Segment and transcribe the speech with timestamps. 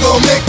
[0.00, 0.47] gon' make